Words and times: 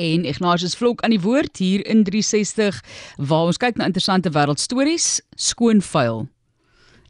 en 0.00 0.24
Ignatius 0.28 0.74
Vlok 0.80 1.02
aan 1.04 1.12
die 1.14 1.20
woord 1.20 1.60
hier 1.60 1.84
in 1.86 2.04
360 2.08 2.80
waar 3.30 3.50
ons 3.52 3.60
kyk 3.60 3.76
na 3.76 3.88
interessante 3.90 4.32
wêreldstories, 4.32 5.18
skoon 5.36 5.82
vuil. 5.84 6.24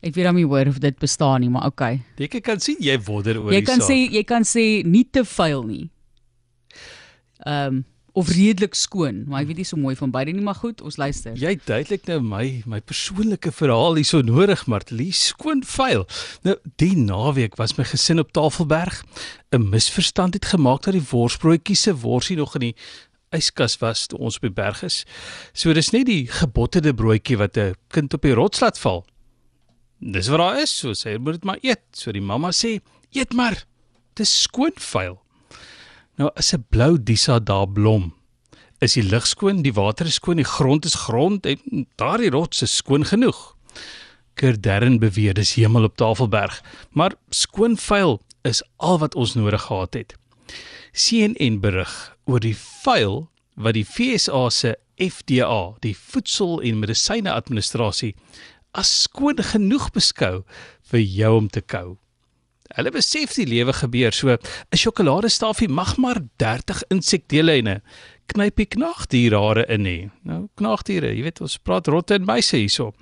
Ek 0.02 0.14
weet 0.16 0.26
hom 0.30 0.38
nie 0.40 0.46
hoor 0.48 0.70
of 0.72 0.78
dit 0.80 0.96
bestaan 0.98 1.42
nie, 1.44 1.50
maar 1.52 1.66
okay. 1.68 2.00
Ek 2.18 2.38
kan 2.46 2.58
sien 2.64 2.78
jy 2.80 2.96
wonder 3.06 3.36
oor 3.42 3.52
Jy 3.52 3.60
die 3.62 3.68
kan 3.68 3.82
saak. 3.82 3.90
sê 3.92 3.98
jy 4.16 4.22
kan 4.24 4.46
sê 4.48 4.64
nie 4.88 5.04
te 5.12 5.22
vuil 5.36 5.62
nie. 5.68 5.86
Ehm 7.46 7.80
um, 7.80 7.84
of 8.12 8.28
redelik 8.28 8.74
skoon, 8.74 9.24
maar 9.28 9.42
ek 9.42 9.50
weet 9.50 9.60
nie 9.62 9.68
so 9.68 9.78
mooi 9.80 9.94
van 9.98 10.10
beide 10.10 10.32
nie, 10.34 10.42
maar 10.42 10.58
goed, 10.58 10.80
ons 10.82 10.96
luister. 10.96 11.34
Jy 11.38 11.56
duidelik 11.64 12.06
nou 12.10 12.20
my 12.24 12.62
my 12.66 12.80
persoonlike 12.80 13.52
verhaal 13.54 13.98
hierso 14.00 14.22
nodig, 14.26 14.66
Martie, 14.66 15.12
skoon 15.14 15.62
vuil. 15.66 16.06
Nou, 16.46 16.56
die 16.82 16.96
naweek 16.98 17.58
was 17.60 17.76
my 17.78 17.84
gesin 17.84 18.22
op 18.22 18.32
Tafelberg. 18.32 19.04
'n 19.52 19.68
Misverstand 19.70 20.34
het 20.34 20.44
gemaak 20.44 20.82
dat 20.82 20.94
die 20.94 21.06
worsbroodjies 21.10 21.82
se 21.82 21.94
worsie 21.94 22.36
nog 22.36 22.54
in 22.54 22.60
die 22.60 22.76
yskas 23.30 23.78
was 23.78 24.06
toe 24.06 24.18
ons 24.18 24.36
op 24.36 24.42
die 24.42 24.54
berg 24.54 24.82
is. 24.82 25.04
So 25.52 25.72
dis 25.72 25.92
net 25.94 26.06
die 26.06 26.26
gebotterde 26.26 26.94
broodjie 26.94 27.38
wat 27.38 27.56
'n 27.56 27.74
kind 27.88 28.14
op 28.14 28.22
die 28.22 28.34
rots 28.34 28.60
laat 28.60 28.78
val. 28.78 29.04
Dis 30.00 30.28
wat 30.28 30.38
daar 30.38 30.60
is, 30.60 30.78
so 30.78 30.92
sê 30.92 31.18
moet 31.18 31.34
dit 31.34 31.44
maar 31.44 31.58
eet. 31.62 31.82
So 31.92 32.12
die 32.12 32.22
mamma 32.22 32.50
sê, 32.50 32.80
"Eet 33.12 33.32
maar. 33.32 33.64
Dis 34.14 34.42
skoon 34.42 34.72
vuil." 34.74 35.20
Nou 36.20 36.28
as 36.36 36.52
'n 36.52 36.66
blou 36.68 36.98
disa 37.00 37.38
daar 37.38 37.66
blom, 37.66 38.12
is 38.78 38.92
die 38.92 39.02
lug 39.02 39.26
skoon, 39.26 39.62
die 39.62 39.72
water 39.72 40.06
is 40.06 40.18
skoon, 40.20 40.36
die 40.36 40.44
grond 40.44 40.84
is 40.84 40.94
grond 40.94 41.46
en 41.46 41.86
daardie 41.96 42.30
rots 42.30 42.62
is 42.62 42.76
skoon 42.76 43.04
genoeg. 43.04 43.56
Kerdern 44.34 44.98
beweer 44.98 45.34
dis 45.34 45.54
hemel 45.54 45.84
op 45.84 45.96
Tafelberg, 45.96 46.62
maar 46.90 47.16
skoon 47.30 47.76
vuil 47.76 48.20
is 48.42 48.62
al 48.76 48.98
wat 48.98 49.14
ons 49.14 49.34
nodig 49.34 49.62
gehad 49.62 49.94
het. 49.94 50.14
CNN 50.92 51.60
berig 51.60 52.16
oor 52.26 52.40
die 52.40 52.56
vuil 52.56 53.30
wat 53.56 53.74
die 53.74 53.84
FSA 53.84 54.50
se 54.50 54.76
FDA, 54.96 55.74
die 55.80 55.96
Voedsel- 55.96 56.60
en 56.60 56.78
Medisyne 56.78 57.32
Administrasie, 57.32 58.14
as 58.72 59.02
skoon 59.02 59.36
genoeg 59.36 59.90
beskou 59.90 60.44
vir 60.82 61.00
jou 61.00 61.36
om 61.36 61.48
te 61.48 61.60
kou. 61.60 61.96
Hulle 62.76 62.92
besef 62.94 63.34
die 63.34 63.48
lewe 63.50 63.72
gebeur 63.74 64.12
so 64.14 64.30
'n 64.30 64.78
sjokoladestafie 64.78 65.68
mag 65.68 65.96
maar 65.96 66.20
30 66.38 66.82
insekdele 66.90 67.52
en 67.58 67.68
'n 67.68 67.82
knypie 68.26 68.66
knaagdierhare 68.66 69.66
in 69.68 69.84
hê. 69.84 70.10
Nou 70.22 70.48
knaagdiere, 70.54 71.14
jy 71.16 71.22
weet 71.22 71.40
ons 71.40 71.58
praat 71.58 71.86
rotte 71.86 72.14
en 72.14 72.24
muise 72.24 72.56
hierso. 72.56 72.92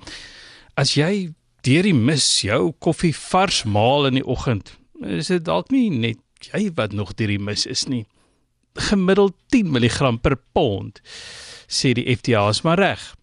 As 0.77 0.94
jy 0.94 1.34
deur 1.62 1.83
die 1.83 1.94
mis 1.94 2.41
jou 2.41 2.72
koffie 2.78 3.14
vars 3.14 3.64
maal 3.64 4.06
in 4.06 4.14
die 4.14 4.27
oggend, 4.27 4.77
is 5.02 5.27
dit 5.27 5.44
dalk 5.44 5.70
nie 5.70 5.91
net 5.91 6.19
jy 6.52 6.70
wat 6.74 6.92
nog 6.92 7.14
deur 7.14 7.28
die 7.28 7.39
mis 7.39 7.66
is 7.66 7.86
nie. 7.89 8.06
Gemiddeld 8.74 9.34
10 9.50 9.70
mg 9.70 10.20
per 10.22 10.36
pond 10.55 11.00
sê 11.69 11.92
die 11.92 12.06
FDA 12.16 12.48
is 12.48 12.62
maar 12.62 12.78
reg. 12.78 13.17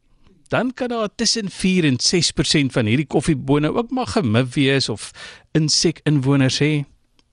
Dan 0.48 0.74
kan 0.74 0.88
daar 0.88 1.10
tussen 1.16 1.50
4 1.50 1.86
en 1.86 1.98
6% 1.98 2.72
van 2.72 2.86
hierdie 2.86 3.08
koffiebone 3.08 3.74
ook 3.74 3.92
maar 3.92 4.08
gemif 4.08 4.54
wees 4.54 4.90
of 4.90 5.12
insek-inwoners 5.52 6.60
hê. 6.60 6.84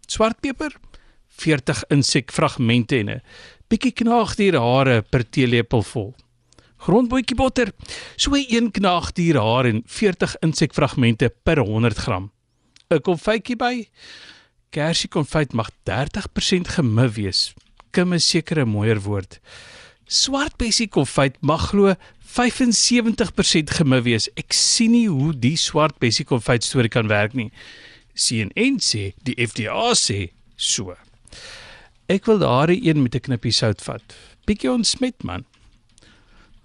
Swartpeper 0.06 0.77
40 1.28 1.84
insekfragmente 1.88 2.98
en 2.98 3.10
'n 3.10 3.22
bietjie 3.68 3.92
knaagdierhare 3.92 5.02
per 5.02 5.28
teelepel 5.28 5.83
vol. 5.83 6.14
Grondbootjie 6.77 7.36
botter, 7.36 7.72
so 8.16 8.34
'n 8.34 8.70
knaagdierhaar 8.70 9.64
en 9.66 9.83
40 9.86 10.36
insekfragmente 10.40 11.33
per 11.42 11.58
100 11.58 11.96
gram. 11.96 12.30
'n 12.90 13.00
Konfytjie 13.00 13.56
by 13.56 13.88
kersie 14.70 15.08
konfyt 15.08 15.52
mag 15.52 15.70
30% 15.84 16.68
gemif 16.68 17.14
wees. 17.14 17.55
Kim 17.90 18.12
is 18.12 18.28
seker 18.28 18.60
'n 18.60 18.68
mooier 18.68 19.00
woord. 19.00 19.40
Swart 20.06 20.56
bessie 20.56 20.88
konfyt 20.88 21.36
mag 21.40 21.68
glo 21.68 21.94
75% 22.33 23.75
gemif 23.77 24.05
wees. 24.06 24.28
Ek 24.41 24.55
sien 24.56 24.94
nie 24.94 25.08
hoe 25.11 25.33
die 25.36 25.56
swart 25.61 25.98
bessie 26.00 26.25
konfyt 26.25 26.64
storie 26.64 26.92
kan 26.92 27.11
werk 27.12 27.36
nie. 27.36 27.51
CNN 28.17 28.80
sê, 28.80 29.12
die 29.24 29.36
FDA 29.36 29.92
sê 29.98 30.30
so. 30.56 30.95
Ek 32.08 32.29
wil 32.29 32.40
daardie 32.40 32.80
een 32.89 33.02
met 33.02 33.14
'n 33.14 33.20
knippie 33.20 33.52
sout 33.52 33.80
vat. 33.83 34.02
Bietjie 34.46 34.70
ontsmet 34.70 35.23
man. 35.24 35.45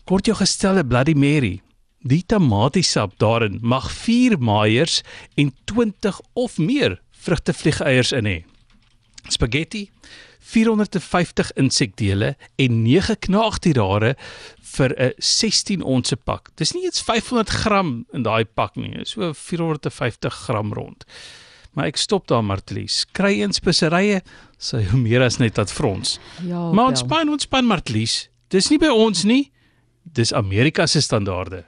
Kort 0.06 0.26
jou 0.26 0.36
gestelde 0.36 0.86
Bloody 0.86 1.14
Mary. 1.14 1.62
Die 2.00 2.24
tamatiesap 2.24 3.18
daarin 3.20 3.60
mag 3.62 3.92
4 3.92 4.40
maaiers 4.40 5.04
en 5.36 5.54
20 5.66 6.22
of 6.34 6.58
meer 6.58 7.02
vrugtevliegeiers 7.12 8.12
in 8.12 8.26
hê. 8.26 8.44
Spaghetti 9.28 9.90
450 10.48 11.52
insekdele 11.60 12.36
en 12.56 12.82
9 12.84 13.18
knaagdierhare 13.20 14.16
vir 14.76 14.96
'n 14.96 15.14
16 15.18 15.82
onsse 15.84 16.16
pak. 16.16 16.50
Dis 16.56 16.74
nie 16.74 16.86
eens 16.86 17.02
500 17.02 17.50
gram 17.50 18.06
in 18.14 18.24
daai 18.24 18.46
pak 18.46 18.76
nie, 18.76 19.06
so 19.06 19.34
450 19.34 20.34
gram 20.34 20.74
rond. 20.74 21.06
Maar 21.74 21.86
ek 21.86 21.98
stop 21.98 22.28
daar 22.28 22.44
Martlies. 22.44 23.06
Kry 23.12 23.42
eens 23.42 23.56
speserye, 23.56 24.22
sy 24.58 24.84
hoe 24.90 25.00
meer 25.00 25.22
as 25.22 25.38
net 25.38 25.56
dat 25.56 25.72
frons. 25.72 26.20
Ja. 26.42 26.72
Maar 26.72 26.88
ontspan, 26.88 27.30
ontspan 27.30 27.66
Martlies. 27.66 28.30
Dis 28.48 28.70
nie 28.70 28.80
by 28.80 28.88
ons 28.88 29.24
nie. 29.24 29.52
Dis 30.04 30.34
Amerika 30.34 30.86
se 30.86 31.02
standaarde. 31.02 31.66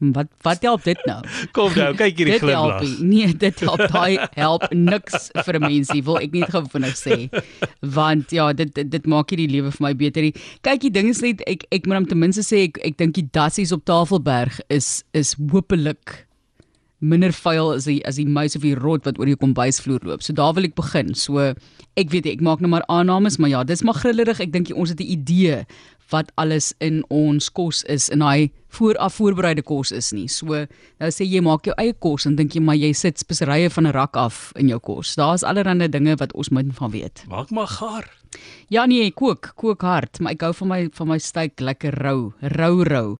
Wat 0.00 0.30
wat 0.42 0.62
help 0.64 0.84
dit 0.84 1.00
nou? 1.04 1.18
Kom 1.52 1.74
nou, 1.76 1.90
kyk 1.94 2.16
hierdie 2.16 2.38
dit 2.38 2.46
help 2.48 2.78
glimlag. 2.80 3.00
nie. 3.00 3.26
Nee, 3.26 3.34
dit 3.36 3.60
help 3.60 3.82
daai 3.92 4.16
help 4.34 4.64
niks 4.72 5.28
vir 5.44 5.58
'n 5.58 5.66
mensie, 5.66 6.00
wil 6.02 6.16
ek 6.18 6.32
net 6.32 6.48
gou 6.48 6.64
vinnig 6.72 6.96
sê. 6.96 7.28
Want 7.84 8.30
ja, 8.32 8.52
dit 8.52 8.72
dit, 8.74 8.90
dit 8.90 9.06
maak 9.06 9.30
nie 9.30 9.46
die 9.46 9.52
lewe 9.60 9.70
vir 9.70 9.84
my 9.84 9.92
beter 9.94 10.22
nie. 10.22 10.32
Kyk, 10.64 10.80
die 10.80 10.90
ding 10.90 11.08
is 11.12 11.20
net 11.20 11.44
ek 11.46 11.66
ek 11.70 11.86
moet 11.86 12.00
hom 12.00 12.06
ten 12.06 12.18
minste 12.18 12.40
sê 12.40 12.64
ek 12.70 12.80
ek 12.82 12.96
dink 12.96 13.14
die 13.14 13.28
dassies 13.30 13.72
op 13.72 13.84
Tafelberg 13.84 14.60
is 14.70 15.04
is 15.12 15.36
hopelik 15.52 16.26
minder 17.00 17.32
vuil 17.32 17.72
as 17.74 17.88
die 17.88 18.00
as 18.06 18.16
die 18.20 18.28
muis 18.28 18.56
of 18.56 18.62
die 18.62 18.76
rot 18.76 19.06
wat 19.08 19.18
oor 19.18 19.26
die 19.26 19.38
kombuisvloer 19.40 20.04
loop. 20.04 20.22
So 20.22 20.36
daar 20.36 20.54
wil 20.54 20.68
ek 20.68 20.76
begin. 20.78 21.14
So 21.14 21.52
ek 21.96 22.12
weet 22.12 22.26
ek 22.26 22.44
maak 22.44 22.60
nou 22.60 22.70
maar 22.70 22.86
aannames, 22.88 23.38
maar 23.40 23.50
ja, 23.50 23.64
dis 23.64 23.82
maar 23.82 23.98
grillerig. 23.98 24.40
Ek 24.40 24.52
dink 24.52 24.72
ons 24.74 24.92
het 24.92 25.00
'n 25.00 25.12
idee 25.16 25.64
wat 26.10 26.30
alles 26.42 26.72
in 26.82 27.02
ons 27.08 27.48
kos 27.54 27.82
is 27.90 28.08
in 28.12 28.22
daai 28.22 28.50
vooraf 28.74 29.18
voorbereide 29.18 29.62
kos 29.66 29.92
is 29.92 30.12
nie. 30.12 30.28
So 30.28 30.66
nou 31.00 31.10
sê 31.10 31.26
jy 31.26 31.42
maak 31.46 31.66
jou 31.66 31.74
eie 31.78 31.94
kos 31.94 32.26
en 32.26 32.36
dink 32.38 32.54
jy 32.54 32.62
maar 32.66 32.78
jy 32.78 32.92
sit 32.92 33.18
speserye 33.18 33.70
van 33.70 33.86
'n 33.86 33.92
rak 33.92 34.16
af 34.16 34.52
in 34.56 34.68
jou 34.68 34.80
kos. 34.80 35.14
Daar's 35.14 35.42
allerlei 35.42 35.88
dinge 35.88 36.16
wat 36.16 36.32
ons 36.34 36.50
min 36.50 36.72
van 36.72 36.90
weet. 36.90 37.24
Maak 37.28 37.50
maar 37.50 37.66
gaar. 37.66 38.06
Ja 38.70 38.86
nee, 38.86 39.10
kook, 39.10 39.52
kook 39.58 39.82
hard, 39.82 40.20
maar 40.20 40.32
ek 40.32 40.44
hou 40.46 40.52
van 40.60 40.68
my 40.68 40.80
van 40.98 41.08
my 41.08 41.18
steak 41.18 41.60
lekker 41.60 41.96
rou, 42.04 42.32
rou 42.40 42.84
rou. 42.86 43.08